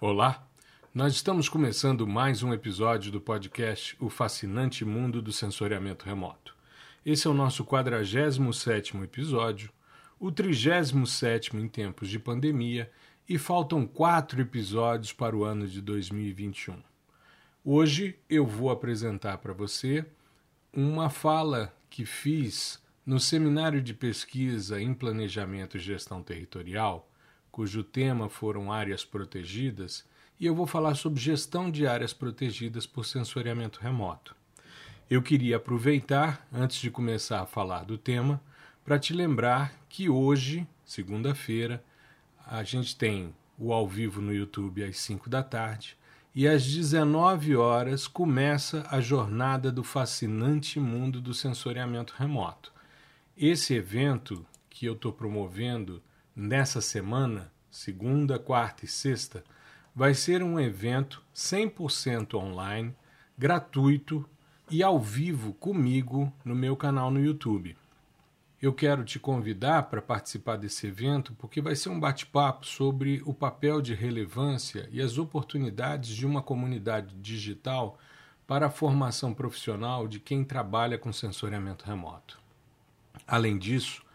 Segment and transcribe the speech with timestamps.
[0.00, 0.46] Olá,
[0.94, 6.54] nós estamos começando mais um episódio do podcast O Fascinante Mundo do Sensoriamento Remoto.
[7.04, 9.72] Esse é o nosso 47º episódio,
[10.16, 12.88] o 37º em tempos de pandemia
[13.28, 16.80] e faltam quatro episódios para o ano de 2021.
[17.64, 20.06] Hoje eu vou apresentar para você
[20.72, 27.10] uma fala que fiz no Seminário de Pesquisa em Planejamento e Gestão Territorial,
[27.50, 30.04] cujo tema foram áreas protegidas,
[30.38, 34.36] e eu vou falar sobre gestão de áreas protegidas por sensoriamento remoto.
[35.10, 38.40] Eu queria aproveitar, antes de começar a falar do tema,
[38.84, 41.82] para te lembrar que hoje, segunda-feira,
[42.46, 45.96] a gente tem o ao vivo no YouTube às 5 da tarde
[46.34, 52.72] e às 19 horas começa a jornada do fascinante mundo do sensoriamento remoto.
[53.36, 56.02] Esse evento que eu estou promovendo
[56.38, 59.42] nessa semana, segunda, quarta e sexta,
[59.92, 62.94] vai ser um evento 100% online,
[63.36, 64.24] gratuito
[64.70, 67.76] e ao vivo comigo no meu canal no YouTube.
[68.62, 73.34] Eu quero te convidar para participar desse evento porque vai ser um bate-papo sobre o
[73.34, 77.98] papel de relevância e as oportunidades de uma comunidade digital
[78.46, 82.38] para a formação profissional de quem trabalha com sensoriamento remoto.
[83.26, 84.06] Além disso,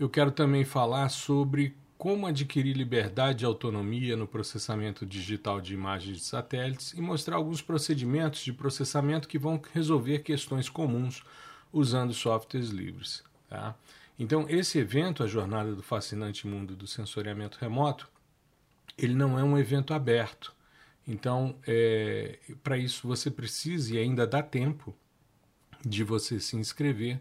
[0.00, 6.16] eu quero também falar sobre como adquirir liberdade e autonomia no processamento digital de imagens
[6.16, 11.22] de satélites e mostrar alguns procedimentos de processamento que vão resolver questões comuns
[11.70, 13.22] usando softwares livres.
[13.46, 13.74] Tá?
[14.18, 18.08] Então, esse evento, a Jornada do Fascinante Mundo do Sensoriamento Remoto,
[18.96, 20.54] ele não é um evento aberto.
[21.06, 24.96] Então, é, para isso você precisa, e ainda dá tempo,
[25.84, 27.20] de você se inscrever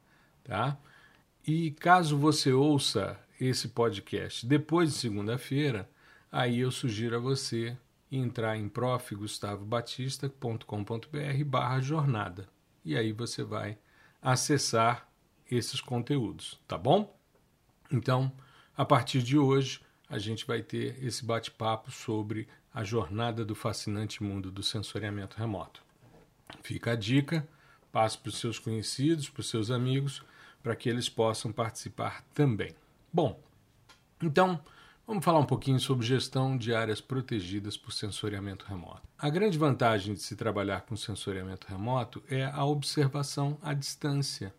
[0.44, 0.78] tá?
[1.46, 5.88] E caso você ouça esse podcast depois de segunda-feira,
[6.30, 7.76] aí eu sugiro a você
[8.10, 12.48] entrar em profgustavobatista.com.br barra jornada.
[12.84, 13.76] E aí você vai
[14.22, 15.08] acessar
[15.50, 17.12] esses conteúdos, tá bom?
[17.90, 18.30] Então,
[18.76, 24.22] a partir de hoje, a gente vai ter esse bate-papo sobre a jornada do fascinante
[24.22, 25.82] mundo do sensoriamento remoto.
[26.62, 27.46] Fica a dica,
[27.90, 30.22] passe para os seus conhecidos, para os seus amigos,
[30.62, 32.74] para que eles possam participar também.
[33.12, 33.40] Bom,
[34.22, 34.60] então
[35.06, 39.02] vamos falar um pouquinho sobre gestão de áreas protegidas por sensoriamento remoto.
[39.18, 44.54] A grande vantagem de se trabalhar com sensoriamento remoto é a observação à distância.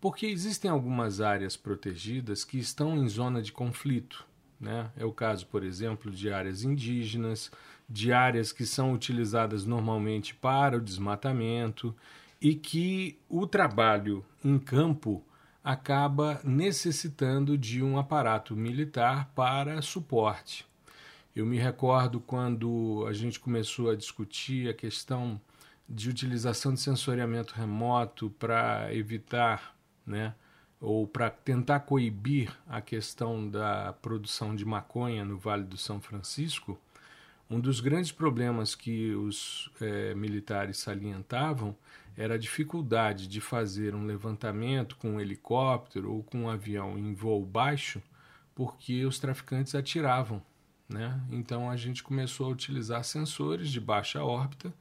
[0.00, 4.26] Porque existem algumas áreas protegidas que estão em zona de conflito,
[4.60, 4.90] né?
[4.96, 7.50] É o caso, por exemplo, de áreas indígenas,
[7.88, 11.94] de áreas que são utilizadas normalmente para o desmatamento
[12.40, 15.24] e que o trabalho em campo
[15.62, 20.66] acaba necessitando de um aparato militar para suporte.
[21.34, 25.40] Eu me recordo quando a gente começou a discutir a questão
[25.88, 29.74] de utilização de sensoriamento remoto para evitar
[30.06, 30.34] né,
[30.80, 36.80] ou para tentar coibir a questão da produção de maconha no Vale do São Francisco,
[37.50, 41.76] um dos grandes problemas que os é, militares salientavam
[42.16, 47.12] era a dificuldade de fazer um levantamento com um helicóptero ou com um avião em
[47.12, 48.00] voo baixo,
[48.54, 50.42] porque os traficantes atiravam.
[50.88, 51.20] Né?
[51.30, 54.72] Então a gente começou a utilizar sensores de baixa órbita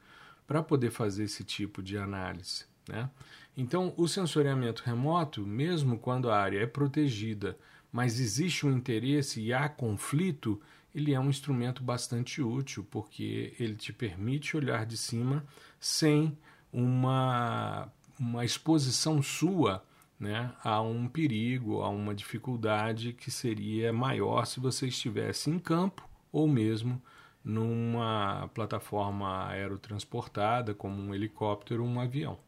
[0.45, 2.65] para poder fazer esse tipo de análise.
[2.87, 3.09] Né?
[3.59, 7.57] Então, o sensoriamento remoto, mesmo quando a área é protegida,
[7.91, 10.61] mas existe um interesse e há conflito,
[10.95, 15.45] ele é um instrumento bastante útil, porque ele te permite olhar de cima
[15.77, 16.37] sem
[16.71, 19.83] uma, uma exposição sua
[20.17, 26.07] né, a um perigo, a uma dificuldade que seria maior se você estivesse em campo
[26.31, 27.01] ou mesmo
[27.43, 32.39] numa plataforma aerotransportada, como um helicóptero ou um avião.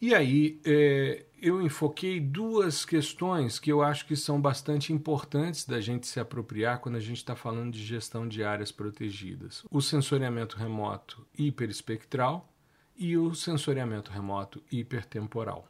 [0.00, 5.78] E aí, é, eu enfoquei duas questões que eu acho que são bastante importantes da
[5.78, 10.56] gente se apropriar quando a gente está falando de gestão de áreas protegidas: o sensoriamento
[10.56, 12.50] remoto hiperespectral
[12.96, 15.68] e o sensoriamento remoto hipertemporal.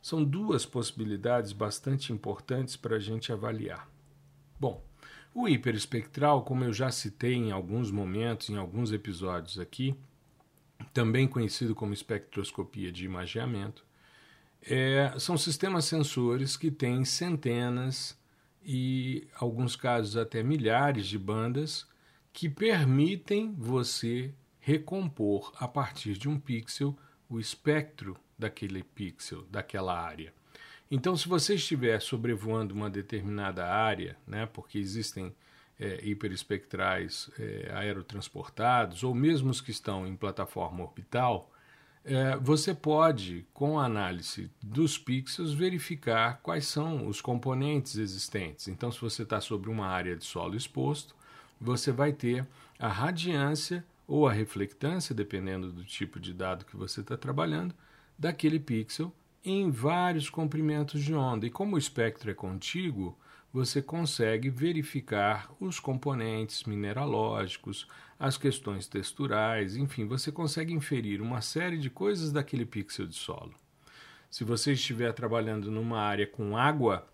[0.00, 3.88] São duas possibilidades bastante importantes para a gente avaliar.
[4.58, 4.82] Bom,
[5.32, 9.96] o hiperespectral, como eu já citei em alguns momentos, em alguns episódios aqui,
[10.92, 13.84] também conhecido como espectroscopia de imageamento,
[14.64, 18.16] é, são sistemas sensores que têm centenas
[18.64, 21.86] e, alguns casos, até milhares de bandas
[22.32, 26.96] que permitem você recompor a partir de um pixel
[27.28, 30.32] o espectro daquele pixel, daquela área.
[30.90, 35.34] Então, se você estiver sobrevoando uma determinada área, né, porque existem
[35.78, 41.50] é, hiperespectrais é, aerotransportados, ou mesmo os que estão em plataforma orbital,
[42.04, 48.68] é, você pode, com a análise dos pixels, verificar quais são os componentes existentes.
[48.68, 51.14] Então, se você está sobre uma área de solo exposto,
[51.60, 52.46] você vai ter
[52.78, 57.72] a radiância ou a reflectância, dependendo do tipo de dado que você está trabalhando,
[58.18, 59.12] daquele pixel
[59.44, 61.46] em vários comprimentos de onda.
[61.46, 63.16] E como o espectro é contíguo,
[63.52, 67.86] você consegue verificar os componentes mineralógicos,
[68.18, 73.54] as questões texturais, enfim, você consegue inferir uma série de coisas daquele pixel de solo.
[74.30, 77.06] Se você estiver trabalhando numa área com água,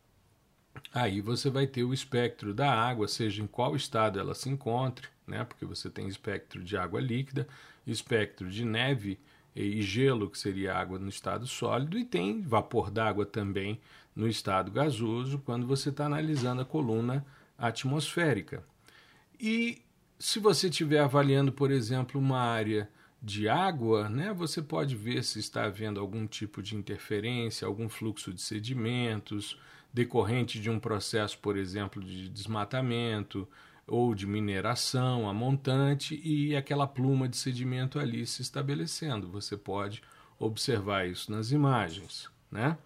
[0.94, 5.08] aí você vai ter o espectro da água, seja em qual estado ela se encontre,
[5.26, 5.42] né?
[5.44, 7.48] porque você tem espectro de água líquida,
[7.84, 9.18] espectro de neve
[9.56, 13.80] e gelo, que seria água no estado sólido, e tem vapor d'água também
[14.18, 17.24] no estado gasoso, quando você está analisando a coluna
[17.56, 18.64] atmosférica.
[19.38, 19.80] E
[20.18, 22.90] se você estiver avaliando, por exemplo, uma área
[23.22, 28.34] de água, né, você pode ver se está havendo algum tipo de interferência, algum fluxo
[28.34, 29.56] de sedimentos
[29.94, 33.48] decorrente de um processo, por exemplo, de desmatamento,
[33.86, 39.28] ou de mineração a montante e aquela pluma de sedimento ali se estabelecendo.
[39.28, 40.02] Você pode
[40.38, 42.28] observar isso nas imagens.
[42.50, 42.76] Né?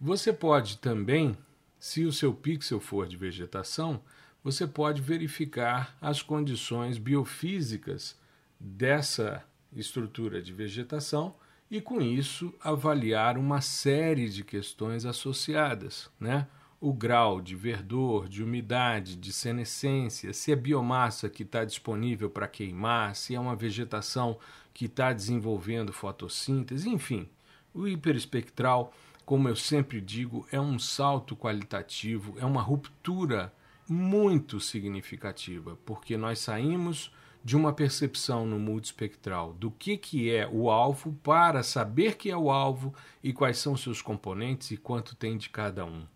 [0.00, 1.36] Você pode também,
[1.78, 4.00] se o seu pixel for de vegetação,
[4.42, 8.16] você pode verificar as condições biofísicas
[8.58, 11.34] dessa estrutura de vegetação
[11.70, 16.46] e, com isso, avaliar uma série de questões associadas, né?
[16.80, 22.46] o grau de verdor, de umidade, de senescência, se é biomassa que está disponível para
[22.46, 24.38] queimar, se é uma vegetação
[24.72, 27.28] que está desenvolvendo fotossíntese, enfim.
[27.74, 28.94] O hiperespectral,
[29.28, 33.52] como eu sempre digo, é um salto qualitativo, é uma ruptura
[33.86, 37.12] muito significativa, porque nós saímos
[37.44, 42.36] de uma percepção no multiespectral do que, que é o alvo para saber que é
[42.38, 46.06] o alvo e quais são seus componentes e quanto tem de cada um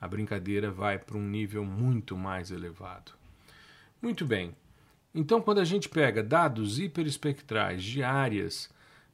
[0.00, 3.10] a brincadeira vai para um nível muito mais elevado.
[4.00, 4.54] Muito bem.
[5.12, 8.70] Então, quando a gente pega dados hiperespectrais de áreas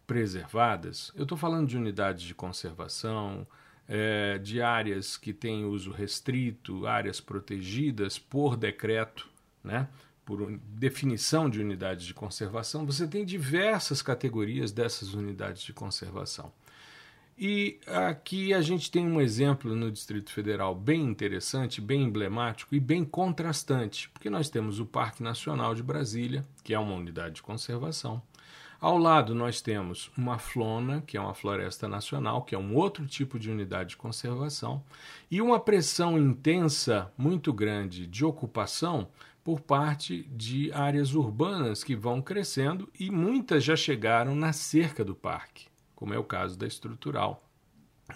[0.06, 3.46] preservadas, eu estou falando de unidades de conservação,
[3.88, 9.28] é, de áreas que têm uso restrito, áreas protegidas por decreto,
[9.62, 9.88] né?
[10.24, 16.52] por definição de unidades de conservação, você tem diversas categorias dessas unidades de conservação.
[17.38, 22.80] E aqui a gente tem um exemplo no Distrito Federal bem interessante, bem emblemático e
[22.80, 27.42] bem contrastante, porque nós temos o Parque Nacional de Brasília, que é uma unidade de
[27.42, 28.20] conservação.
[28.86, 33.04] Ao lado nós temos uma flona, que é uma floresta nacional, que é um outro
[33.04, 34.80] tipo de unidade de conservação,
[35.28, 39.08] e uma pressão intensa, muito grande, de ocupação
[39.42, 45.16] por parte de áreas urbanas que vão crescendo e muitas já chegaram na cerca do
[45.16, 45.66] parque
[45.96, 47.44] como é o caso da Estrutural,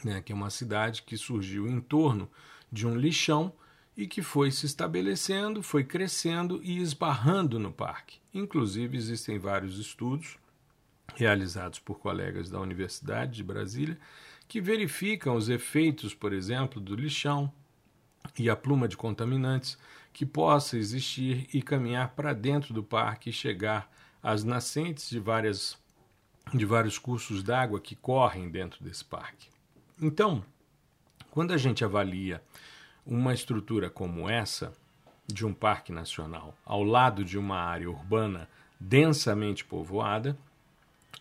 [0.05, 2.31] né, que é uma cidade que surgiu em torno
[2.71, 3.53] de um lixão
[3.97, 8.21] e que foi se estabelecendo, foi crescendo e esbarrando no parque.
[8.33, 10.39] Inclusive, existem vários estudos
[11.21, 13.99] realizados por colegas da Universidade de Brasília
[14.49, 17.53] que verificam os efeitos, por exemplo, do lixão
[18.39, 19.79] e a pluma de contaminantes
[20.13, 23.89] que possa existir e caminhar para dentro do parque e chegar
[24.23, 25.79] às nascentes de várias
[26.53, 29.49] de vários cursos d'água que correm dentro desse parque.
[30.03, 30.43] Então,
[31.31, 32.43] quando a gente avalia
[33.07, 34.73] uma estrutura como essa,
[35.29, 38.49] de um parque nacional, ao lado de uma área urbana
[38.81, 40.37] densamente povoada,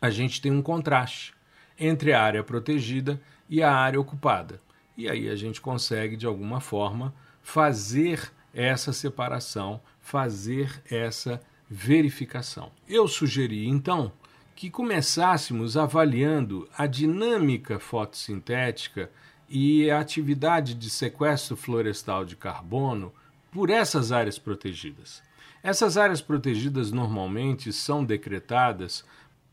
[0.02, 1.34] a gente tem um contraste
[1.78, 4.62] entre a área protegida e a área ocupada.
[4.98, 12.72] E aí a gente consegue, de alguma forma, fazer essa separação, fazer essa verificação.
[12.88, 14.12] Eu sugeri, então,
[14.56, 19.10] que começássemos avaliando a dinâmica fotossintética
[19.48, 23.14] e a atividade de sequestro florestal de carbono
[23.52, 25.24] por essas áreas protegidas.
[25.64, 29.04] Essas áreas protegidas normalmente são decretadas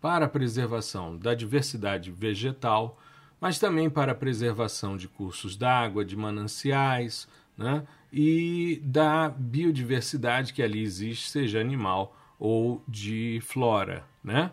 [0.01, 3.01] para a preservação da diversidade vegetal,
[3.41, 10.63] mas também para a preservação de cursos d'água, de mananciais né, e da biodiversidade que
[10.63, 14.05] ali existe, seja animal ou de flora.
[14.23, 14.51] Né?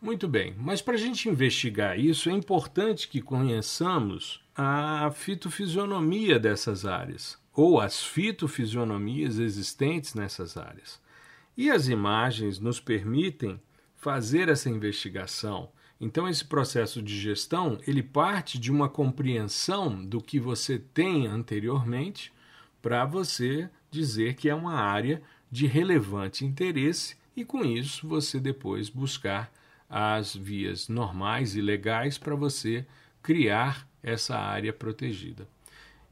[0.00, 6.84] Muito bem, mas para a gente investigar isso é importante que conheçamos a fitofisionomia dessas
[6.84, 11.00] áreas, ou as fitofisionomias existentes nessas áreas.
[11.56, 13.60] E as imagens nos permitem
[14.02, 15.70] fazer essa investigação.
[16.00, 22.32] Então esse processo de gestão, ele parte de uma compreensão do que você tem anteriormente
[22.82, 28.88] para você dizer que é uma área de relevante interesse e com isso você depois
[28.88, 29.52] buscar
[29.88, 32.84] as vias normais e legais para você
[33.22, 35.46] criar essa área protegida.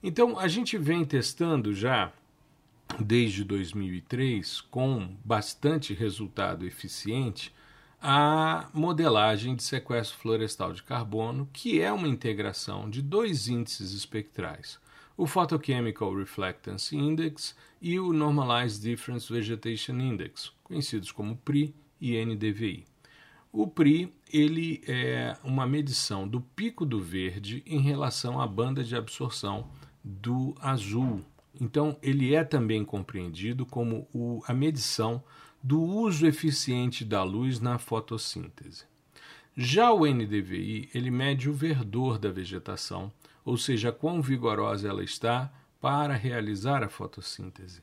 [0.01, 2.13] Então a gente vem testando já
[3.01, 7.53] desde 2003 com bastante resultado eficiente
[8.01, 14.79] a modelagem de sequestro florestal de carbono, que é uma integração de dois índices espectrais,
[15.17, 22.87] o Photochemical Reflectance Index e o Normalized Difference Vegetation Index, conhecidos como PRI e NDVI.
[23.53, 28.97] O PRI ele é uma medição do pico do verde em relação à banda de
[28.97, 29.69] absorção
[30.03, 31.21] do azul.
[31.61, 35.23] Então, ele é também compreendido como o, a medição
[35.63, 38.85] do uso eficiente da luz na fotossíntese.
[39.57, 43.13] Já o NDVI, ele mede o verdor da vegetação,
[43.45, 47.83] ou seja, quão vigorosa ela está para realizar a fotossíntese.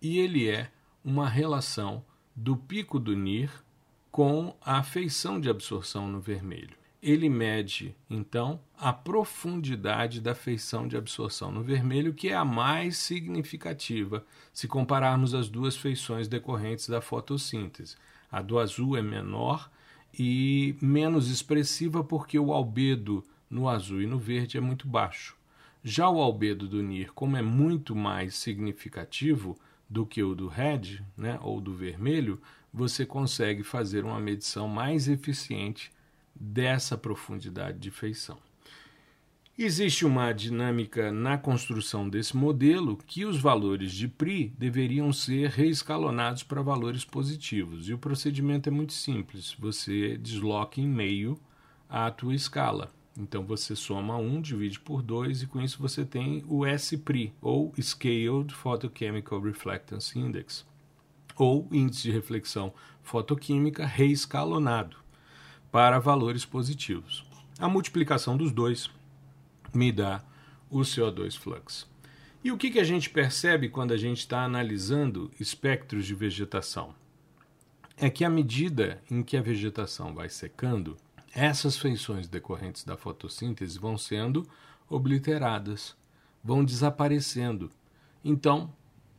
[0.00, 0.70] E ele é
[1.04, 2.04] uma relação
[2.34, 3.50] do pico do NIR
[4.10, 6.76] com a feição de absorção no vermelho.
[7.06, 12.96] Ele mede, então, a profundidade da feição de absorção no vermelho, que é a mais
[12.96, 17.94] significativa se compararmos as duas feições decorrentes da fotossíntese.
[18.28, 19.70] A do azul é menor
[20.18, 25.36] e menos expressiva porque o albedo no azul e no verde é muito baixo.
[25.84, 29.56] Já o albedo do NIR, como é muito mais significativo
[29.88, 32.42] do que o do red, né, ou do vermelho,
[32.74, 35.94] você consegue fazer uma medição mais eficiente
[36.40, 38.38] dessa profundidade de feição.
[39.58, 46.42] Existe uma dinâmica na construção desse modelo que os valores de PRI deveriam ser reescalonados
[46.42, 47.88] para valores positivos.
[47.88, 49.56] E o procedimento é muito simples.
[49.58, 51.40] Você desloca em meio
[51.88, 52.92] a tua escala.
[53.16, 57.72] Então você soma 1, divide por 2 e com isso você tem o SPRI, ou
[57.80, 60.66] Scaled Photochemical Reflectance Index,
[61.34, 65.05] ou índice de reflexão fotoquímica reescalonado
[65.70, 67.24] para valores positivos.
[67.58, 68.90] A multiplicação dos dois
[69.74, 70.22] me dá
[70.70, 71.86] o CO2 flux.
[72.44, 76.94] E o que, que a gente percebe quando a gente está analisando espectros de vegetação?
[77.96, 80.96] É que à medida em que a vegetação vai secando,
[81.34, 84.46] essas feições decorrentes da fotossíntese vão sendo
[84.88, 85.96] obliteradas,
[86.42, 87.70] vão desaparecendo.
[88.24, 88.72] Então,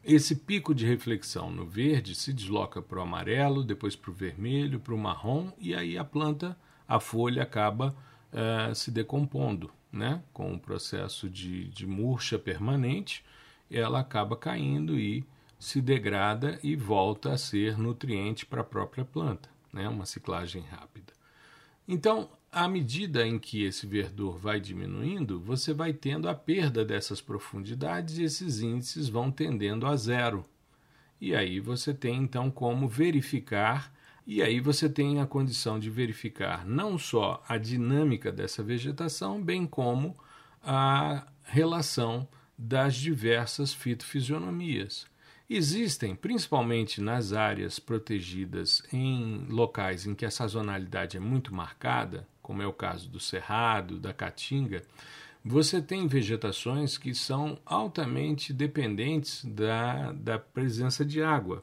[0.07, 4.79] esse pico de reflexão no verde se desloca para o amarelo, depois para o vermelho,
[4.79, 7.93] para o marrom, e aí a planta, a folha acaba
[8.31, 13.21] uh, se decompondo né, com o processo de, de murcha permanente,
[13.69, 15.25] ela acaba caindo e
[15.59, 21.11] se degrada e volta a ser nutriente para a própria planta, né, uma ciclagem rápida.
[21.85, 27.21] Então, à medida em que esse verdor vai diminuindo, você vai tendo a perda dessas
[27.21, 30.43] profundidades e esses índices vão tendendo a zero.
[31.21, 33.93] E aí você tem então como verificar
[34.25, 39.67] e aí você tem a condição de verificar não só a dinâmica dessa vegetação, bem
[39.67, 40.17] como
[40.63, 45.05] a relação das diversas fitofisionomias.
[45.49, 52.61] Existem, principalmente nas áreas protegidas em locais em que a sazonalidade é muito marcada, como
[52.61, 54.81] é o caso do Cerrado, da Caatinga,
[55.43, 61.61] você tem vegetações que são altamente dependentes da, da presença de água.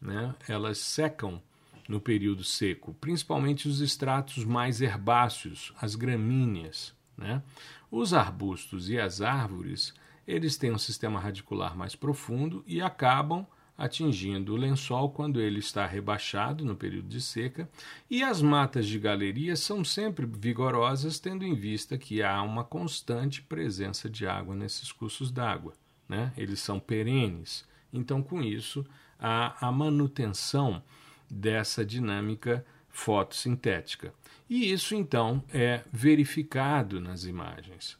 [0.00, 0.34] Né?
[0.48, 1.40] Elas secam
[1.88, 6.92] no período seco, principalmente os estratos mais herbáceos, as gramíneas.
[7.16, 7.40] Né?
[7.88, 9.94] Os arbustos e as árvores,
[10.26, 15.86] eles têm um sistema radicular mais profundo e acabam atingindo o lençol quando ele está
[15.86, 17.68] rebaixado no período de seca,
[18.08, 23.42] e as matas de galeria são sempre vigorosas, tendo em vista que há uma constante
[23.42, 25.74] presença de água nesses cursos d'água.
[26.08, 26.32] Né?
[26.36, 28.84] Eles são perenes, então, com isso,
[29.18, 30.82] há a manutenção
[31.30, 34.12] dessa dinâmica fotossintética.
[34.50, 37.96] E isso então é verificado nas imagens.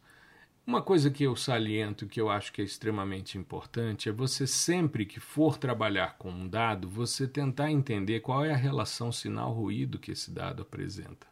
[0.67, 5.05] Uma coisa que eu saliento, que eu acho que é extremamente importante, é você sempre
[5.05, 10.13] que for trabalhar com um dado, você tentar entender qual é a relação sinal-ruído que
[10.13, 11.27] esse dado apresenta.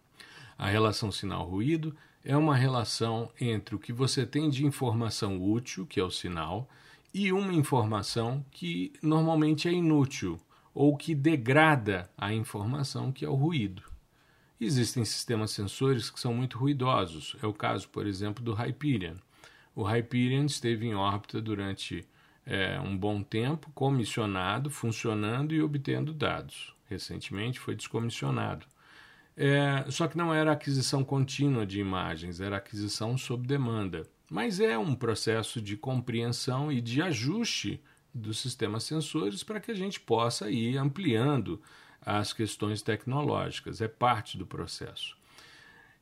[0.58, 5.98] A relação sinal-ruído é uma relação entre o que você tem de informação útil, que
[5.98, 6.68] é o sinal,
[7.14, 10.38] e uma informação que normalmente é inútil,
[10.74, 13.91] ou que degrada a informação, que é o ruído.
[14.64, 17.36] Existem sistemas sensores que são muito ruidosos.
[17.42, 19.16] É o caso, por exemplo, do Hyperion.
[19.74, 22.06] O Hyperion esteve em órbita durante
[22.46, 26.74] é, um bom tempo, comissionado, funcionando e obtendo dados.
[26.88, 28.66] Recentemente foi descomissionado.
[29.36, 34.06] É, só que não era aquisição contínua de imagens, era aquisição sob demanda.
[34.30, 37.82] Mas é um processo de compreensão e de ajuste
[38.14, 41.60] dos sistemas sensores para que a gente possa ir ampliando
[42.04, 43.80] as questões tecnológicas.
[43.80, 45.16] É parte do processo.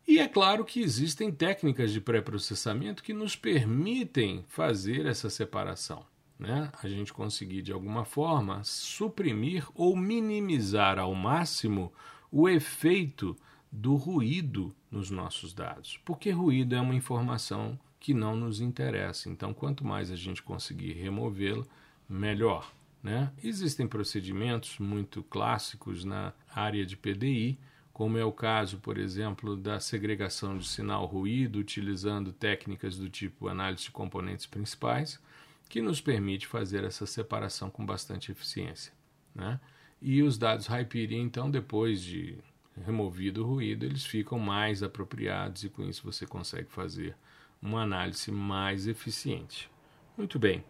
[0.07, 6.05] E é claro que existem técnicas de pré-processamento que nos permitem fazer essa separação.
[6.39, 6.73] Né?
[6.83, 11.93] A gente conseguir, de alguma forma, suprimir ou minimizar ao máximo
[12.33, 13.37] o efeito
[13.71, 16.01] do ruído nos nossos dados.
[16.05, 19.29] Porque ruído é uma informação que não nos interessa.
[19.29, 21.67] Então, quanto mais a gente conseguir removê-lo,
[22.09, 22.73] melhor.
[23.03, 23.33] Né?
[23.43, 27.59] Existem procedimentos muito clássicos na área de PDI,
[27.93, 33.49] como é o caso, por exemplo, da segregação de sinal ruído, utilizando técnicas do tipo
[33.49, 35.21] análise de componentes principais,
[35.69, 38.93] que nos permite fazer essa separação com bastante eficiência.
[39.35, 39.61] Né?
[40.01, 42.39] E os dados Hyperion, então, depois de
[42.85, 47.15] removido o ruído, eles ficam mais apropriados e com isso você consegue fazer
[47.61, 49.71] uma análise mais eficiente.
[50.17, 50.65] Muito bem.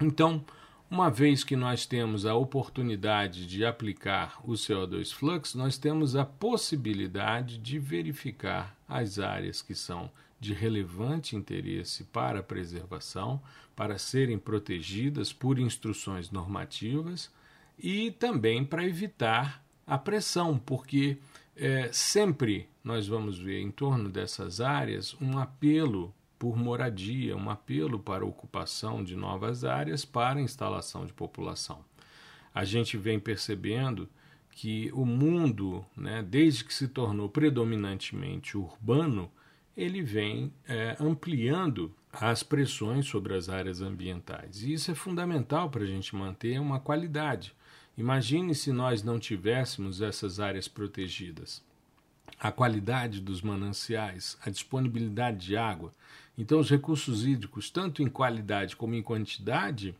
[0.00, 0.44] Então,
[0.90, 6.24] uma vez que nós temos a oportunidade de aplicar o CO2 flux, nós temos a
[6.24, 13.40] possibilidade de verificar as áreas que são de relevante interesse para a preservação,
[13.76, 17.30] para serem protegidas por instruções normativas
[17.78, 21.18] e também para evitar a pressão, porque
[21.56, 27.98] é, sempre nós vamos ver em torno dessas áreas um apelo por moradia, um apelo
[27.98, 31.84] para ocupação de novas áreas para instalação de população.
[32.54, 34.08] A gente vem percebendo
[34.50, 39.30] que o mundo, né, desde que se tornou predominantemente urbano,
[39.76, 44.62] ele vem é, ampliando as pressões sobre as áreas ambientais.
[44.62, 47.54] E isso é fundamental para a gente manter uma qualidade.
[47.98, 51.62] Imagine se nós não tivéssemos essas áreas protegidas.
[52.38, 55.92] A qualidade dos mananciais, a disponibilidade de água,
[56.36, 59.94] então, os recursos hídricos, tanto em qualidade como em quantidade,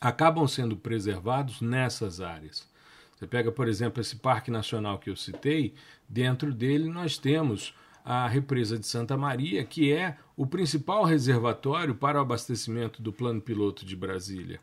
[0.00, 2.68] acabam sendo preservados nessas áreas.
[3.14, 5.74] Você pega, por exemplo, esse Parque Nacional que eu citei,
[6.08, 7.74] dentro dele nós temos
[8.04, 13.40] a represa de Santa Maria, que é o principal reservatório para o abastecimento do plano
[13.40, 14.60] piloto de Brasília.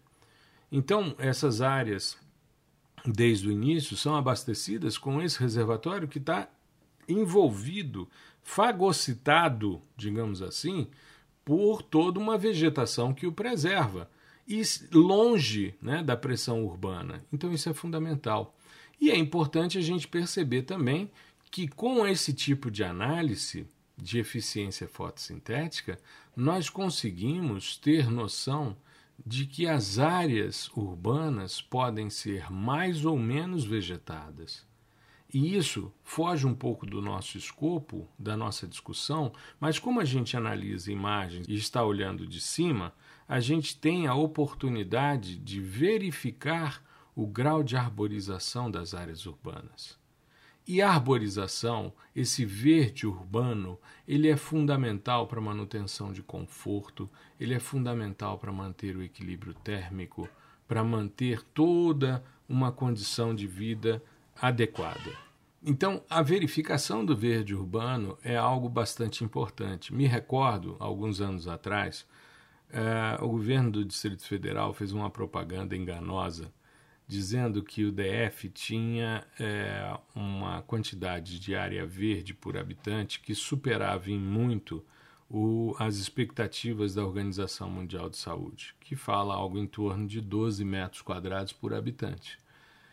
[0.72, 2.18] Então, essas áreas,
[3.06, 6.50] desde o início, são abastecidas com esse reservatório que está
[7.08, 8.10] envolvido,
[8.50, 10.88] fagocitado, digamos assim,
[11.46, 14.10] por toda uma vegetação que o preserva
[14.48, 17.24] e longe né, da pressão urbana.
[17.32, 18.58] Então isso é fundamental.
[19.00, 21.12] E é importante a gente perceber também
[21.52, 26.00] que com esse tipo de análise de eficiência fotossintética,
[26.36, 28.76] nós conseguimos ter noção
[29.24, 34.68] de que as áreas urbanas podem ser mais ou menos vegetadas.
[35.32, 40.36] E isso foge um pouco do nosso escopo, da nossa discussão, mas como a gente
[40.36, 42.94] analisa imagens e está olhando de cima,
[43.28, 46.84] a gente tem a oportunidade de verificar
[47.16, 50.00] o grau de arborização das áreas urbanas.
[50.68, 57.54] E a arborização, esse verde urbano, ele é fundamental para a manutenção de conforto, ele
[57.54, 60.28] é fundamental para manter o equilíbrio térmico,
[60.68, 64.02] para manter toda uma condição de vida
[64.42, 65.12] adequada.
[65.64, 69.94] Então, a verificação do verde urbano é algo bastante importante.
[69.94, 72.06] Me recordo, alguns anos atrás,
[72.72, 76.52] eh, o governo do Distrito Federal fez uma propaganda enganosa
[77.10, 84.12] dizendo que o DF tinha eh, uma quantidade de área verde por habitante que superava
[84.12, 84.86] em muito
[85.28, 90.64] o, as expectativas da Organização Mundial de Saúde, que fala algo em torno de 12
[90.64, 92.38] metros quadrados por habitante.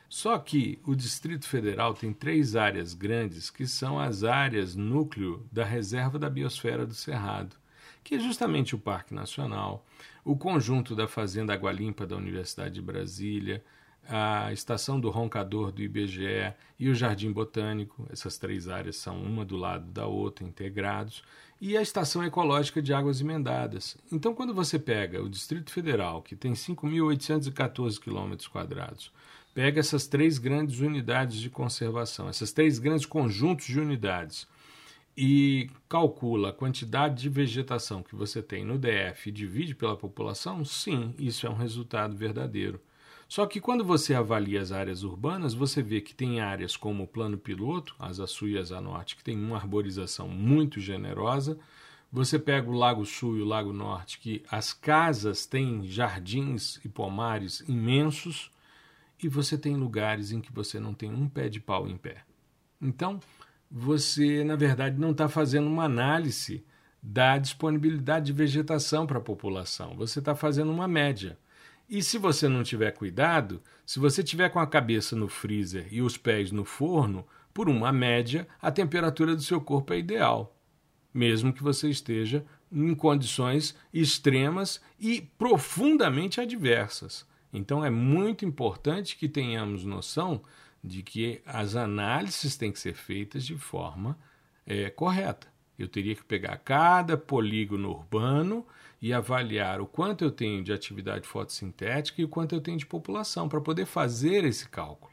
[0.09, 5.65] Só que o Distrito Federal tem três áreas grandes que são as áreas núcleo da
[5.65, 7.57] Reserva da Biosfera do Cerrado,
[8.05, 9.85] que é justamente o Parque Nacional,
[10.25, 13.65] o conjunto da Fazenda Água Limpa da Universidade de Brasília,
[14.09, 18.07] a estação do Roncador do IBGE e o Jardim Botânico.
[18.11, 21.23] Essas três áreas são uma do lado da outra, integrados,
[21.61, 23.97] e a Estação Ecológica de Águas Emendadas.
[24.13, 29.11] Então, quando você pega o Distrito Federal, que tem 5.814 quilômetros quadrados,
[29.57, 34.47] pega essas três grandes unidades de conservação, esses três grandes conjuntos de unidades,
[35.17, 40.63] e calcula a quantidade de vegetação que você tem no DF e divide pela população,
[40.63, 42.79] sim, isso é um resultado verdadeiro.
[43.27, 47.09] Só que quando você avalia as áreas urbanas, você vê que tem áreas como o
[47.09, 51.59] plano piloto, Asa Sul e Norte, que tem uma arborização muito generosa.
[52.13, 56.91] Você pega o Lago Sul e o Lago Norte, que as casas têm jardins e
[56.91, 58.55] pomares imensos
[59.23, 62.25] e você tem lugares em que você não tem um pé de pau em pé.
[62.81, 63.21] Então,
[63.71, 66.65] você, na verdade, não está fazendo uma análise
[67.03, 69.97] da disponibilidade de vegetação para a população.
[69.97, 71.39] Você está fazendo uma média.
[71.89, 76.03] E se você não tiver cuidado, se você tiver com a cabeça no freezer e
[76.03, 77.25] os pés no forno,
[77.55, 80.55] por uma média, a temperatura do seu corpo é ideal,
[81.15, 87.27] mesmo que você esteja em condições extremas e profundamente adversas.
[87.57, 90.43] Então é muito importante que tenhamos noção
[90.85, 94.19] de que as análises têm que ser feitas de forma
[94.67, 95.47] é, correta.
[95.79, 98.67] Eu teria que pegar cada polígono urbano
[99.01, 102.85] e avaliar o quanto eu tenho de atividade fotossintética e o quanto eu tenho de
[102.85, 105.13] população para poder fazer esse cálculo.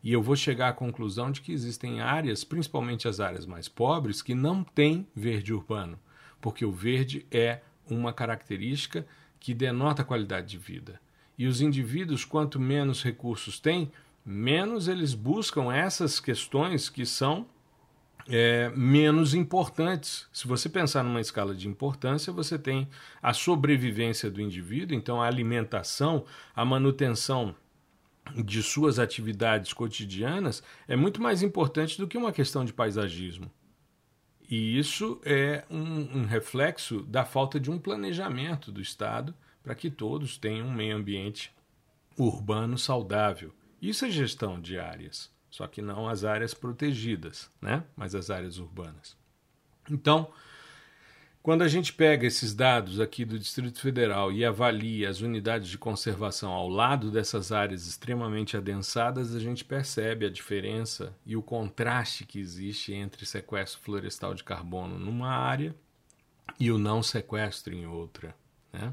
[0.00, 4.22] E eu vou chegar à conclusão de que existem áreas, principalmente as áreas mais pobres,
[4.22, 5.98] que não têm verde urbano,
[6.40, 9.04] porque o verde é uma característica
[9.40, 11.02] que denota qualidade de vida.
[11.36, 13.90] E os indivíduos, quanto menos recursos têm,
[14.24, 17.46] menos eles buscam essas questões que são
[18.28, 20.26] é, menos importantes.
[20.32, 22.88] Se você pensar numa escala de importância, você tem
[23.22, 27.54] a sobrevivência do indivíduo, então a alimentação, a manutenção
[28.34, 33.50] de suas atividades cotidianas é muito mais importante do que uma questão de paisagismo.
[34.48, 39.90] E isso é um, um reflexo da falta de um planejamento do Estado para que
[39.90, 41.52] todos tenham um meio ambiente
[42.16, 43.52] urbano saudável.
[43.82, 47.84] Isso é gestão de áreas só que não as áreas protegidas, né?
[47.94, 49.16] mas as áreas urbanas.
[49.88, 50.28] Então,
[51.44, 55.78] quando a gente pega esses dados aqui do Distrito Federal e avalia as unidades de
[55.78, 62.26] conservação ao lado dessas áreas extremamente adensadas, a gente percebe a diferença e o contraste
[62.26, 65.72] que existe entre sequestro florestal de carbono numa área
[66.58, 68.34] e o não sequestro em outra.
[68.72, 68.92] Né?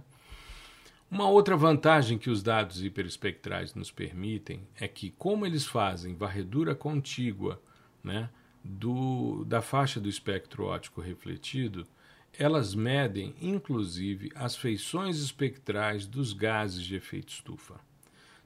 [1.11, 6.73] Uma outra vantagem que os dados hiperespectrais nos permitem é que, como eles fazem varredura
[6.73, 7.61] contígua
[8.01, 8.29] né,
[8.63, 11.85] do, da faixa do espectro óptico refletido,
[12.39, 17.75] elas medem inclusive as feições espectrais dos gases de efeito estufa.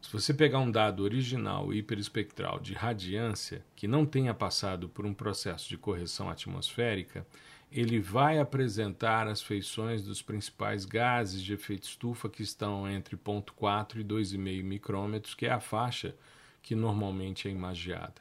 [0.02, 5.14] Se você pegar um dado original hiperespectral de radiância que não tenha passado por um
[5.14, 7.28] processo de correção atmosférica,
[7.76, 13.98] ele vai apresentar as feições dos principais gases de efeito estufa que estão entre 0,4
[14.00, 16.16] e 2,5 micrômetros, que é a faixa
[16.64, 18.16] que normalmente é imagiada.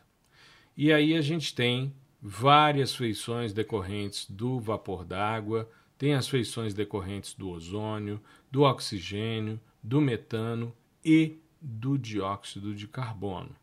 [0.77, 7.33] E aí a gente tem várias feições decorrentes do vapor d'água, tem as feições decorrentes
[7.35, 13.55] do ozônio, do oxigênio, do metano e do dióxido de carbono.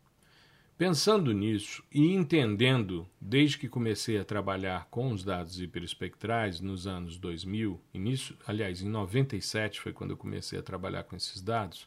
[0.82, 7.16] Pensando nisso e entendendo, desde que comecei a trabalhar com os dados hiperespectrais nos anos
[7.18, 11.86] 2000, início, aliás, em 97 foi quando eu comecei a trabalhar com esses dados,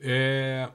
[0.00, 0.70] é,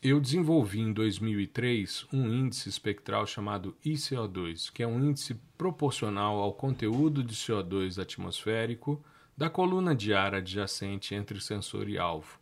[0.00, 6.54] eu desenvolvi em 2003 um índice espectral chamado ICO2, que é um índice proporcional ao
[6.54, 9.04] conteúdo de CO2 atmosférico
[9.36, 12.40] da coluna de ar adjacente entre sensor e alvo.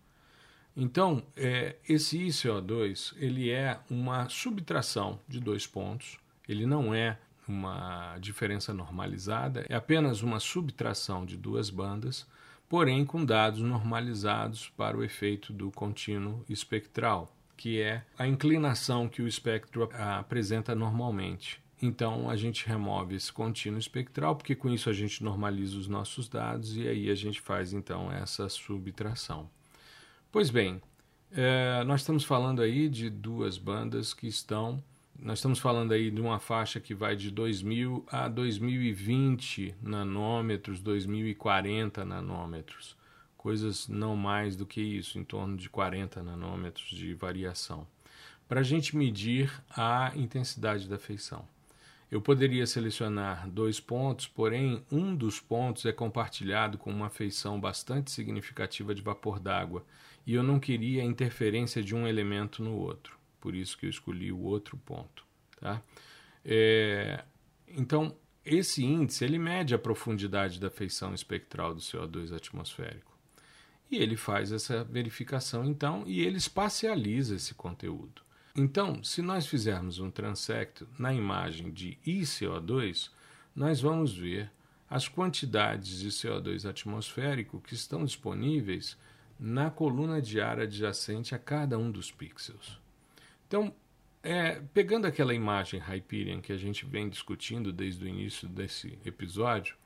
[0.82, 8.16] Então, é, esse ICO2 ele é uma subtração de dois pontos, ele não é uma
[8.18, 12.26] diferença normalizada, é apenas uma subtração de duas bandas,
[12.66, 19.20] porém com dados normalizados para o efeito do contínuo espectral, que é a inclinação que
[19.20, 21.60] o espectro apresenta normalmente.
[21.82, 26.26] Então a gente remove esse contínuo espectral, porque com isso a gente normaliza os nossos
[26.26, 29.46] dados e aí a gente faz então essa subtração.
[30.32, 30.80] Pois bem,
[31.32, 34.80] é, nós estamos falando aí de duas bandas que estão.
[35.18, 42.04] Nós estamos falando aí de uma faixa que vai de 2000 a 2020 nanômetros, 2040
[42.04, 42.96] nanômetros.
[43.36, 47.84] Coisas não mais do que isso, em torno de 40 nanômetros de variação.
[48.48, 51.44] Para a gente medir a intensidade da feição.
[52.08, 58.12] Eu poderia selecionar dois pontos, porém, um dos pontos é compartilhado com uma feição bastante
[58.12, 59.84] significativa de vapor d'água
[60.26, 63.18] e eu não queria a interferência de um elemento no outro.
[63.40, 65.24] Por isso que eu escolhi o outro ponto.
[65.60, 65.82] Tá?
[66.44, 67.24] É,
[67.68, 73.10] então, esse índice ele mede a profundidade da feição espectral do CO2 atmosférico.
[73.90, 78.22] E ele faz essa verificação, então, e ele espacializa esse conteúdo.
[78.54, 83.10] Então, se nós fizermos um transecto na imagem de ICO2,
[83.54, 84.50] nós vamos ver
[84.88, 88.96] as quantidades de CO2 atmosférico que estão disponíveis
[89.40, 92.78] na coluna de ar adjacente a cada um dos pixels.
[93.48, 93.74] Então,
[94.22, 99.76] é, pegando aquela imagem Hyperion que a gente vem discutindo desde o início desse episódio,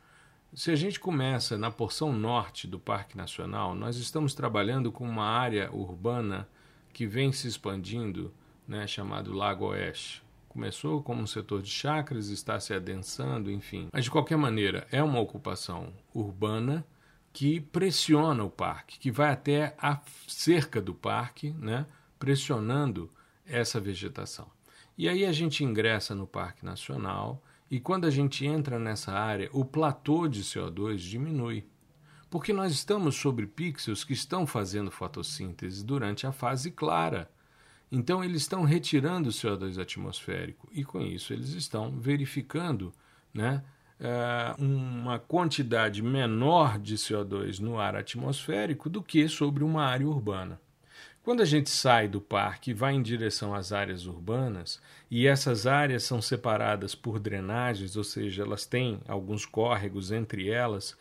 [0.52, 5.24] se a gente começa na porção norte do Parque Nacional, nós estamos trabalhando com uma
[5.24, 6.48] área urbana
[6.92, 8.34] que vem se expandindo
[8.66, 13.88] né, chamado Lago Oeste, Começou como um setor de chacras, está se adensando, enfim.
[13.92, 16.86] Mas de qualquer maneira, é uma ocupação urbana
[17.34, 21.84] que pressiona o parque, que vai até a cerca do parque, né,
[22.16, 23.10] pressionando
[23.44, 24.48] essa vegetação.
[24.96, 29.50] E aí a gente ingressa no Parque Nacional e quando a gente entra nessa área,
[29.52, 31.66] o platô de CO2 diminui.
[32.30, 37.28] Porque nós estamos sobre pixels que estão fazendo fotossíntese durante a fase clara.
[37.90, 42.94] Então eles estão retirando o CO2 atmosférico e com isso eles estão verificando
[43.32, 43.64] né,
[44.58, 50.60] uma quantidade menor de CO2 no ar atmosférico do que sobre uma área urbana.
[51.24, 54.78] Quando a gente sai do parque e vai em direção às áreas urbanas,
[55.10, 60.94] e essas áreas são separadas por drenagens, ou seja, elas têm alguns córregos entre elas,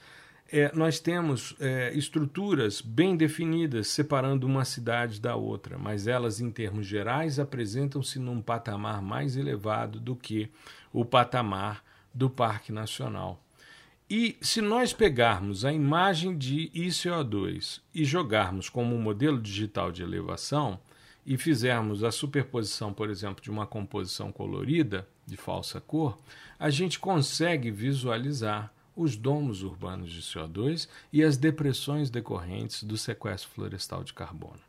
[0.50, 6.50] é, nós temos é, estruturas bem definidas separando uma cidade da outra, mas elas, em
[6.50, 10.50] termos gerais, apresentam-se num patamar mais elevado do que
[10.94, 13.42] o patamar do Parque Nacional.
[14.10, 20.04] E se nós pegarmos a imagem de ICO2 e jogarmos como um modelo digital de
[20.04, 20.80] elevação
[21.26, 26.18] e fizermos a superposição, por exemplo, de uma composição colorida de falsa cor,
[26.60, 33.50] a gente consegue visualizar os domos urbanos de CO2 e as depressões decorrentes do sequestro
[33.50, 34.60] florestal de carbono.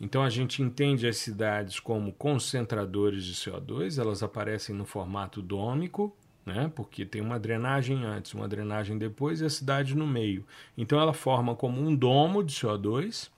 [0.00, 6.16] Então a gente entende as cidades como concentradores de CO2, elas aparecem no formato dômico,
[6.44, 6.70] né?
[6.74, 10.44] porque tem uma drenagem antes, uma drenagem depois e a cidade no meio.
[10.76, 13.30] Então ela forma como um domo de CO2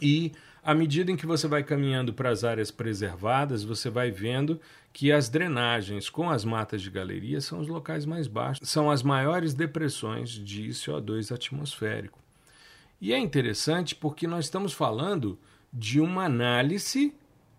[0.00, 4.60] e à medida em que você vai caminhando para as áreas preservadas, você vai vendo
[4.92, 9.02] que as drenagens com as matas de galeria são os locais mais baixos, são as
[9.02, 12.18] maiores depressões de CO2 atmosférico.
[13.00, 15.38] E é interessante porque nós estamos falando
[15.72, 17.14] de uma análise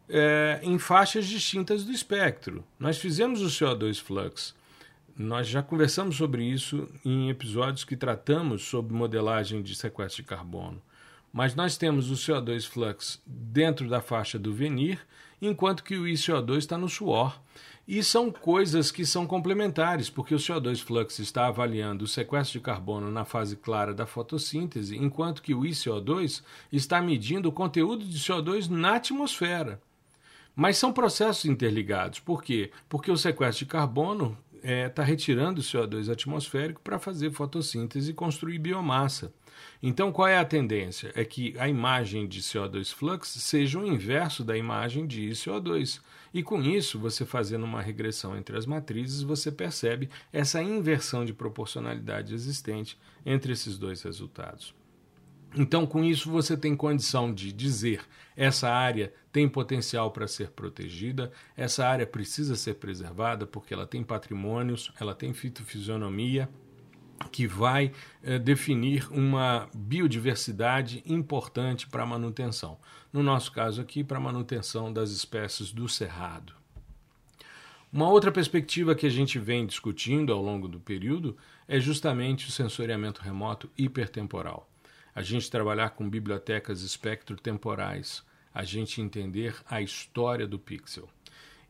[0.10, 2.64] é, em faixas distintas do espectro.
[2.80, 4.57] Nós fizemos o CO2 flux
[5.18, 10.80] nós já conversamos sobre isso em episódios que tratamos sobre modelagem de sequestro de carbono.
[11.34, 15.00] Mas nós temos o CO2 flux dentro da faixa do venir,
[15.42, 17.40] enquanto que o ICO2 está no suor.
[17.88, 22.64] E são coisas que são complementares, porque o CO2 flux está avaliando o sequestro de
[22.64, 28.20] carbono na fase clara da fotossíntese, enquanto que o ICO2 está medindo o conteúdo de
[28.20, 29.82] CO2 na atmosfera.
[30.56, 32.20] Mas são processos interligados.
[32.20, 32.72] Por quê?
[32.90, 38.12] Porque o sequestro de carbono está é, tá retirando o CO2 atmosférico para fazer fotossíntese
[38.12, 39.34] e construir biomassa.
[39.82, 41.12] Então, qual é a tendência?
[41.16, 46.02] É que a imagem de CO2 flux seja o inverso da imagem de CO2.
[46.34, 51.34] E com isso, você fazendo uma regressão entre as matrizes, você percebe essa inversão de
[51.34, 54.77] proporcionalidade existente entre esses dois resultados.
[55.56, 58.02] Então, com isso, você tem condição de dizer
[58.36, 64.04] essa área tem potencial para ser protegida, essa área precisa ser preservada porque ela tem
[64.04, 66.48] patrimônios, ela tem fitofisionomia
[67.32, 67.92] que vai
[68.24, 72.78] eh, definir uma biodiversidade importante para a manutenção.
[73.12, 76.54] No nosso caso aqui, para a manutenção das espécies do cerrado.
[77.92, 81.36] Uma outra perspectiva que a gente vem discutindo ao longo do período
[81.68, 84.70] é justamente o sensoriamento remoto hipertemporal
[85.18, 91.10] a gente trabalhar com bibliotecas espectro-temporais, a gente entender a história do pixel.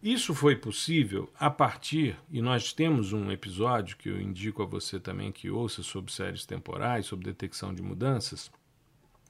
[0.03, 4.99] Isso foi possível a partir, e nós temos um episódio que eu indico a você
[4.99, 8.51] também que ouça sobre séries temporais, sobre detecção de mudanças,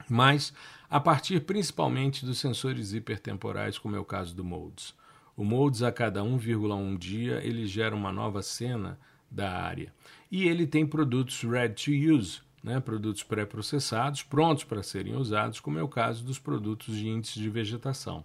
[0.08, 0.52] mas
[0.90, 4.96] a partir principalmente dos sensores hipertemporais, como é o caso do MODES.
[5.36, 8.98] O MODES, a cada 1,1 dia, ele gera uma nova cena
[9.30, 9.94] da área.
[10.28, 15.78] E ele tem produtos ready to use, né, produtos pré-processados, prontos para serem usados, como
[15.78, 18.22] é o caso dos produtos de índice de vegetação.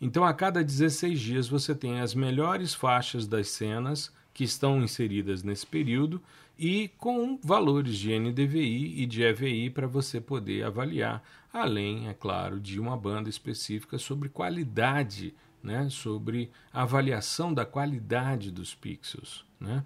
[0.00, 5.42] Então, a cada 16 dias, você tem as melhores faixas das cenas que estão inseridas
[5.42, 6.22] nesse período
[6.58, 12.58] e com valores de NDVI e de EVI para você poder avaliar, além, é claro,
[12.58, 19.44] de uma banda específica sobre qualidade, né, sobre avaliação da qualidade dos pixels.
[19.60, 19.84] Né?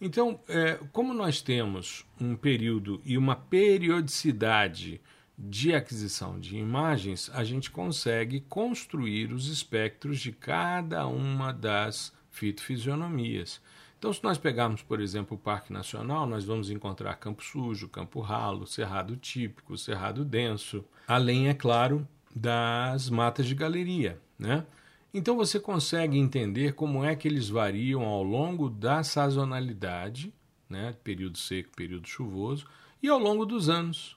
[0.00, 5.00] Então, é, como nós temos um período e uma periodicidade
[5.36, 13.60] de aquisição de imagens, a gente consegue construir os espectros de cada uma das fitofisionomias.
[13.98, 18.20] Então, se nós pegarmos, por exemplo, o Parque Nacional, nós vamos encontrar campo sujo, campo
[18.20, 24.64] ralo, cerrado típico, cerrado denso, além, é claro, das matas de galeria, né?
[25.12, 30.32] Então você consegue entender como é que eles variam ao longo da sazonalidade,
[30.68, 32.66] né, período seco, período chuvoso,
[33.02, 34.16] e ao longo dos anos.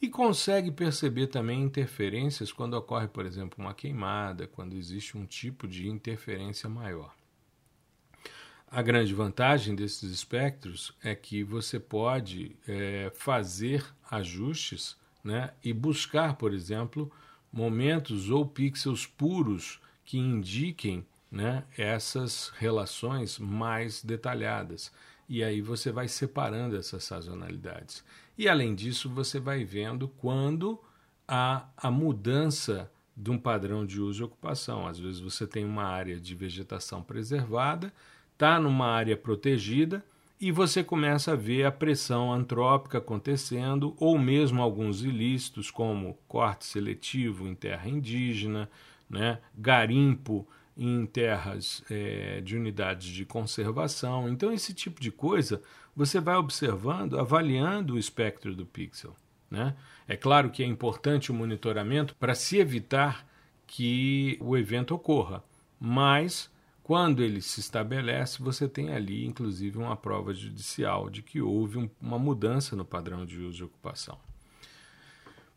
[0.00, 5.66] E consegue perceber também interferências quando ocorre, por exemplo, uma queimada, quando existe um tipo
[5.66, 7.14] de interferência maior.
[8.68, 16.36] A grande vantagem desses espectros é que você pode é, fazer ajustes né, e buscar,
[16.36, 17.10] por exemplo,
[17.50, 24.92] momentos ou pixels puros que indiquem né, essas relações mais detalhadas.
[25.28, 28.04] E aí você vai separando essas sazonalidades.
[28.38, 30.80] E além disso, você vai vendo quando
[31.26, 34.86] há a mudança de um padrão de uso e ocupação.
[34.86, 37.92] Às vezes você tem uma área de vegetação preservada,
[38.32, 40.04] está numa área protegida
[40.38, 46.66] e você começa a ver a pressão antrópica acontecendo, ou mesmo alguns ilícitos, como corte
[46.66, 48.68] seletivo em terra indígena,
[49.08, 54.28] né, garimpo em terras é, de unidades de conservação.
[54.28, 55.62] Então, esse tipo de coisa
[55.94, 59.16] você vai observando, avaliando o espectro do pixel.
[59.50, 59.74] Né?
[60.06, 63.26] É claro que é importante o monitoramento para se evitar
[63.66, 65.42] que o evento ocorra,
[65.80, 66.50] mas
[66.82, 71.90] quando ele se estabelece, você tem ali, inclusive, uma prova judicial de que houve um,
[72.00, 74.18] uma mudança no padrão de uso e ocupação.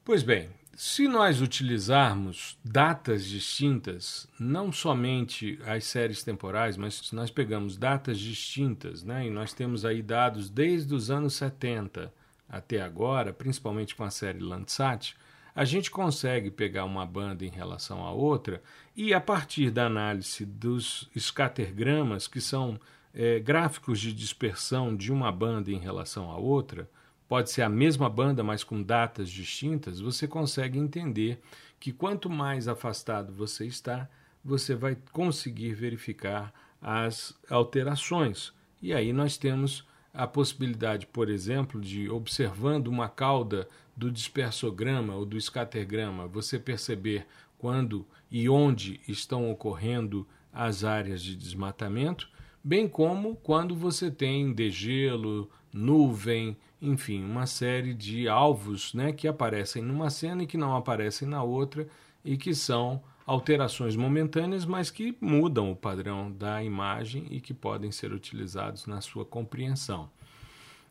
[0.04, 0.50] Pois bem,
[0.82, 8.18] se nós utilizarmos datas distintas, não somente as séries temporais, mas se nós pegamos datas
[8.18, 12.14] distintas, né, e nós temos aí dados desde os anos 70
[12.48, 15.18] até agora, principalmente com a série Landsat,
[15.54, 18.64] a gente consegue pegar uma banda em relação à outra
[18.96, 22.80] e, a partir da análise dos scattergramas, que são
[23.14, 26.90] é, gráficos de dispersão de uma banda em relação à outra,
[27.30, 31.40] pode ser a mesma banda, mas com datas distintas, você consegue entender
[31.80, 34.10] que quanto mais afastado você está,
[34.44, 38.52] você vai conseguir verificar as alterações.
[38.82, 45.24] E aí nós temos a possibilidade, por exemplo, de observando uma cauda do dispersograma ou
[45.24, 47.28] do escatergrama, você perceber
[47.60, 52.28] quando e onde estão ocorrendo as áreas de desmatamento,
[52.64, 59.82] bem como quando você tem degelo, nuvem, enfim, uma série de alvos né, que aparecem
[59.82, 61.88] numa cena e que não aparecem na outra
[62.24, 67.92] e que são alterações momentâneas, mas que mudam o padrão da imagem e que podem
[67.92, 70.10] ser utilizados na sua compreensão.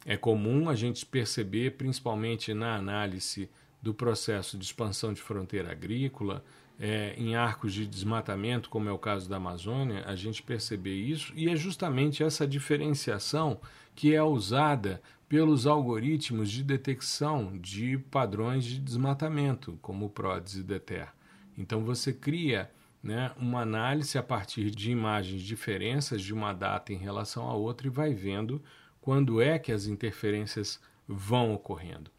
[0.07, 3.51] É comum a gente perceber, principalmente na análise
[3.83, 6.45] do processo de expansão de fronteira agrícola,
[6.79, 11.33] é, em arcos de desmatamento, como é o caso da Amazônia, a gente perceber isso,
[11.35, 13.61] e é justamente essa diferenciação
[13.95, 20.63] que é usada pelos algoritmos de detecção de padrões de desmatamento, como o PRODES e
[20.63, 21.09] DETER.
[21.57, 22.71] Então você cria
[23.03, 27.87] né, uma análise a partir de imagens diferenças de uma data em relação a outra
[27.87, 28.63] e vai vendo
[29.01, 32.11] quando é que as interferências vão ocorrendo.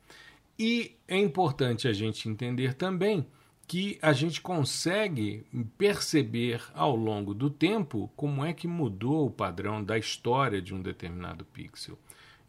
[0.58, 3.26] E é importante a gente entender também
[3.70, 5.46] que a gente consegue
[5.78, 10.82] perceber ao longo do tempo como é que mudou o padrão da história de um
[10.82, 11.96] determinado pixel.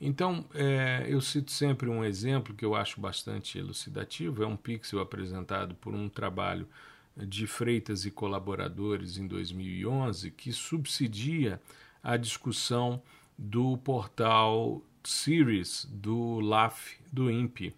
[0.00, 4.98] Então, é, eu cito sempre um exemplo que eu acho bastante elucidativo: é um pixel
[4.98, 6.66] apresentado por um trabalho
[7.14, 11.60] de Freitas e colaboradores em 2011 que subsidia
[12.02, 13.02] a discussão
[13.36, 17.74] do portal Series do LAF do INPE.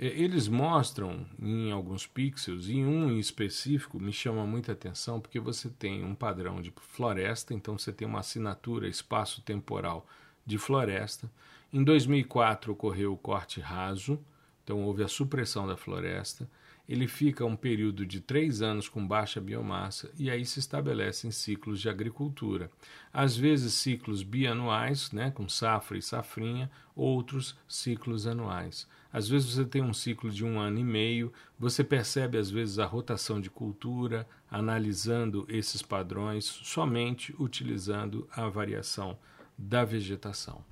[0.00, 5.38] É, eles mostram em alguns pixels, e um em específico me chama muita atenção porque
[5.38, 10.06] você tem um padrão de floresta, então você tem uma assinatura espaço-temporal
[10.46, 11.30] de floresta.
[11.70, 14.18] Em 2004 ocorreu o corte raso,
[14.64, 16.48] então houve a supressão da floresta.
[16.88, 21.78] Ele fica um período de três anos com baixa biomassa e aí se estabelecem ciclos
[21.78, 22.70] de agricultura.
[23.12, 28.88] Às vezes ciclos bianuais, né, com safra e safrinha, outros ciclos anuais.
[29.12, 32.78] Às vezes você tem um ciclo de um ano e meio, você percebe às vezes
[32.78, 39.18] a rotação de cultura, analisando esses padrões somente utilizando a variação
[39.58, 40.64] da vegetação.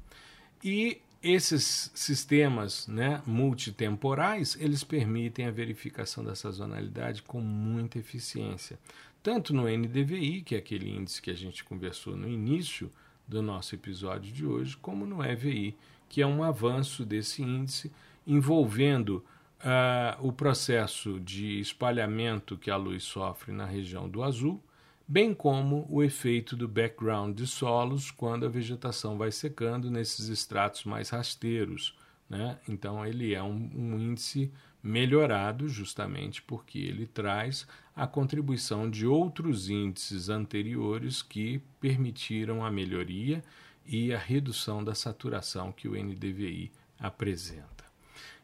[0.62, 8.78] E esses sistemas né, multitemporais, eles permitem a verificação da sazonalidade com muita eficiência.
[9.20, 12.90] Tanto no NDVI, que é aquele índice que a gente conversou no início
[13.26, 15.76] do nosso episódio de hoje, como no EVI,
[16.08, 17.92] que é um avanço desse índice
[18.28, 19.24] envolvendo
[19.60, 24.62] uh, o processo de espalhamento que a luz sofre na região do azul,
[25.06, 30.84] bem como o efeito do background de solos quando a vegetação vai secando nesses estratos
[30.84, 31.96] mais rasteiros.
[32.28, 32.58] Né?
[32.68, 34.52] Então, ele é um, um índice
[34.82, 37.66] melhorado justamente porque ele traz
[37.96, 43.42] a contribuição de outros índices anteriores que permitiram a melhoria
[43.86, 47.77] e a redução da saturação que o NDVI apresenta.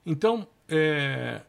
[0.06, 1.42] Então, é,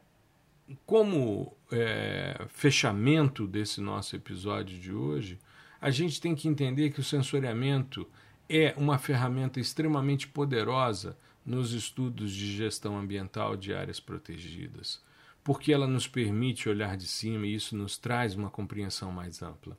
[0.85, 5.39] como é, fechamento desse nosso episódio de hoje,
[5.81, 8.07] a gente tem que entender que o sensoriamento
[8.49, 15.03] é uma ferramenta extremamente poderosa nos estudos de gestão ambiental de áreas protegidas,
[15.43, 19.77] porque ela nos permite olhar de cima e isso nos traz uma compreensão mais ampla.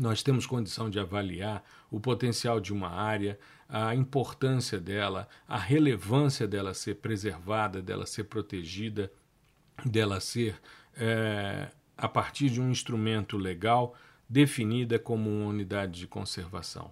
[0.00, 3.38] Nós temos condição de avaliar o potencial de uma área,
[3.68, 9.12] a importância dela, a relevância dela ser preservada, dela ser protegida,
[9.84, 10.60] dela ser,
[10.96, 13.94] é, a partir de um instrumento legal,
[14.28, 16.90] definida como uma unidade de conservação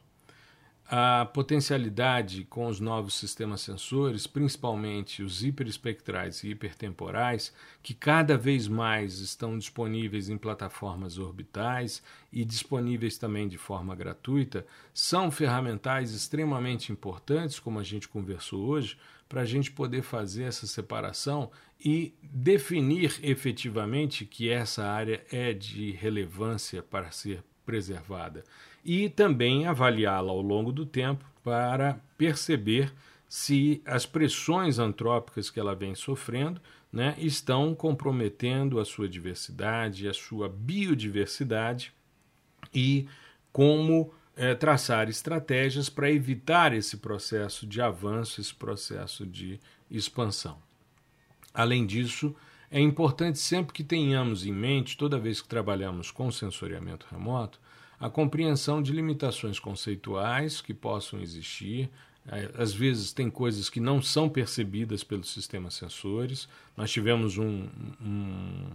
[0.92, 8.66] a potencialidade com os novos sistemas sensores, principalmente os hiperespectrais e hipertemporais, que cada vez
[8.66, 16.90] mais estão disponíveis em plataformas orbitais e disponíveis também de forma gratuita, são ferramentais extremamente
[16.90, 23.16] importantes, como a gente conversou hoje, para a gente poder fazer essa separação e definir
[23.22, 28.42] efetivamente que essa área é de relevância para ser preservada
[28.84, 32.92] e também avaliá-la ao longo do tempo para perceber
[33.28, 36.60] se as pressões antrópicas que ela vem sofrendo
[36.92, 41.92] né, estão comprometendo a sua diversidade, a sua biodiversidade
[42.74, 43.06] e
[43.52, 49.60] como é, traçar estratégias para evitar esse processo de avanço, esse processo de
[49.90, 50.58] expansão.
[51.52, 52.34] Além disso,
[52.70, 57.60] é importante sempre que tenhamos em mente, toda vez que trabalhamos com sensoriamento remoto,
[58.00, 61.90] a compreensão de limitações conceituais que possam existir.
[62.26, 66.48] É, às vezes, tem coisas que não são percebidas pelos sistemas sensores.
[66.74, 67.68] Nós tivemos um,
[68.00, 68.70] um,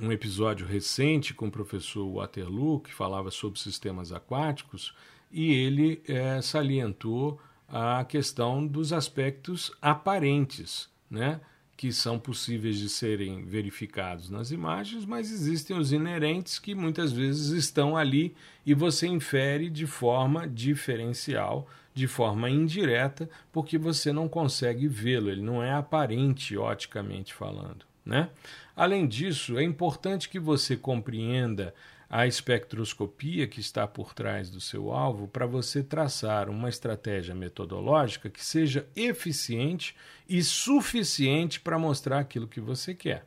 [0.00, 4.94] um episódio recente com o professor Waterloo, que falava sobre sistemas aquáticos,
[5.32, 11.40] e ele é, salientou a questão dos aspectos aparentes, né?
[11.78, 17.50] Que são possíveis de serem verificados nas imagens, mas existem os inerentes que muitas vezes
[17.50, 18.34] estão ali
[18.66, 25.40] e você infere de forma diferencial, de forma indireta, porque você não consegue vê-lo, ele
[25.40, 27.86] não é aparente oticamente falando.
[28.04, 28.28] Né?
[28.74, 31.72] Além disso, é importante que você compreenda
[32.10, 38.30] a espectroscopia que está por trás do seu alvo para você traçar uma estratégia metodológica
[38.30, 39.94] que seja eficiente
[40.28, 43.26] e suficiente para mostrar aquilo que você quer,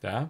[0.00, 0.28] tá?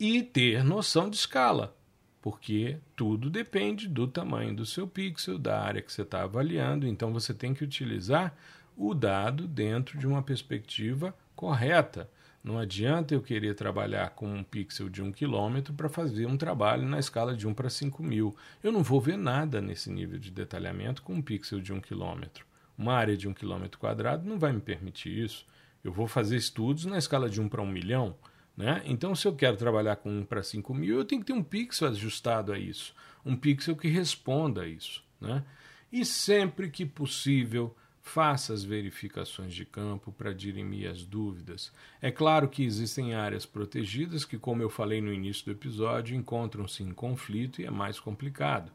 [0.00, 1.76] E ter noção de escala,
[2.22, 7.12] porque tudo depende do tamanho do seu pixel, da área que você está avaliando, então
[7.12, 8.34] você tem que utilizar
[8.74, 12.08] o dado dentro de uma perspectiva correta.
[12.42, 16.86] Não adianta eu querer trabalhar com um pixel de um quilômetro para fazer um trabalho
[16.86, 18.36] na escala de 1 para 5 mil.
[18.62, 22.46] Eu não vou ver nada nesse nível de detalhamento com um pixel de um quilômetro.
[22.76, 25.44] Uma área de um quilômetro quadrado não vai me permitir isso.
[25.82, 28.16] Eu vou fazer estudos na escala de 1 para 1 milhão.
[28.56, 28.82] Né?
[28.84, 31.42] Então, se eu quero trabalhar com 1 para 5 mil, eu tenho que ter um
[31.42, 32.94] pixel ajustado a isso.
[33.24, 35.02] Um pixel que responda a isso.
[35.20, 35.44] Né?
[35.92, 37.74] E sempre que possível,
[38.08, 41.70] faça as verificações de campo para dirimir as dúvidas.
[42.00, 46.82] É claro que existem áreas protegidas que, como eu falei no início do episódio, encontram-se
[46.82, 48.72] em conflito e é mais complicado.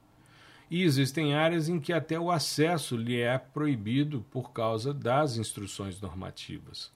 [0.69, 5.99] E existem áreas em que até o acesso lhe é proibido por causa das instruções
[5.99, 6.91] normativas.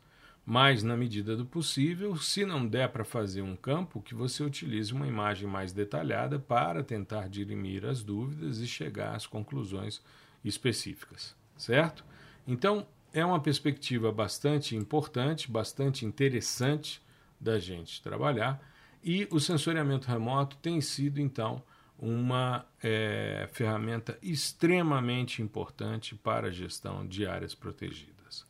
[0.46, 4.94] Mas, na medida do possível, se não der para fazer um campo, que você utilize
[4.94, 10.02] uma imagem mais detalhada para tentar dirimir as dúvidas e chegar às conclusões
[10.46, 12.06] específicas, certo?
[12.48, 17.02] Então, é uma perspectiva bastante importante, bastante interessante
[17.40, 18.62] da gente trabalhar,
[19.04, 21.62] e o sensoriamento remoto tem sido, então,
[22.00, 28.46] uma é, ferramenta extremamente importante para a gestão de áreas protegidas.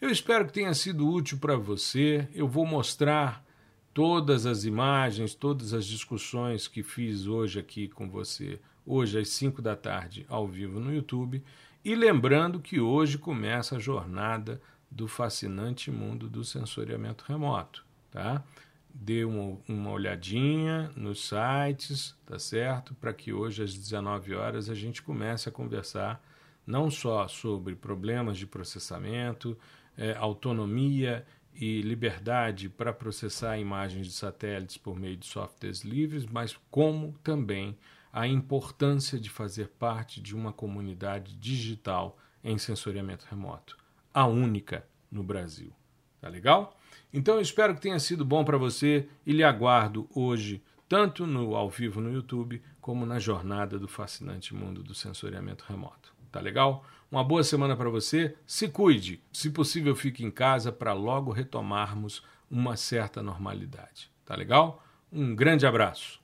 [0.00, 2.28] Eu espero que tenha sido útil para você.
[2.34, 3.44] Eu vou mostrar
[3.92, 9.62] todas as imagens, todas as discussões que fiz hoje aqui com você, hoje às 5
[9.62, 11.42] da tarde, ao vivo no YouTube.
[11.84, 14.58] E lembrando que hoje começa a jornada
[14.90, 18.42] do fascinante mundo do sensoriamento remoto, tá?
[18.88, 22.94] Dê uma, uma olhadinha nos sites, tá certo?
[22.94, 26.24] Para que hoje às 19 horas a gente comece a conversar
[26.66, 29.54] não só sobre problemas de processamento,
[29.94, 36.58] é, autonomia e liberdade para processar imagens de satélites por meio de softwares livres, mas
[36.70, 37.76] como também
[38.14, 43.76] a importância de fazer parte de uma comunidade digital em sensoriamento remoto,
[44.14, 45.72] a única no Brasil.
[46.20, 46.78] Tá legal?
[47.12, 51.56] Então eu espero que tenha sido bom para você e lhe aguardo hoje, tanto no
[51.56, 56.14] ao vivo no YouTube, como na jornada do fascinante mundo do sensoriamento remoto.
[56.30, 56.84] Tá legal?
[57.10, 58.36] Uma boa semana para você.
[58.46, 59.20] Se cuide.
[59.32, 64.08] Se possível, fique em casa para logo retomarmos uma certa normalidade.
[64.24, 64.84] Tá legal?
[65.12, 66.23] Um grande abraço.